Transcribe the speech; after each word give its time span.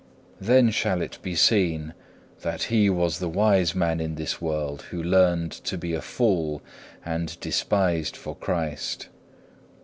5. 0.39 0.47
Then 0.47 0.69
shall 0.71 0.99
it 0.99 1.19
be 1.21 1.35
seen 1.35 1.93
that 2.41 2.63
he 2.73 2.89
was 2.89 3.19
the 3.19 3.29
wise 3.29 3.75
man 3.75 3.99
in 3.99 4.15
this 4.15 4.41
world 4.41 4.81
who 4.89 5.03
learned 5.03 5.51
to 5.51 5.77
be 5.77 5.93
a 5.93 6.01
fool 6.01 6.63
and 7.05 7.39
despised 7.39 8.17
for 8.17 8.35
Christ. 8.35 9.09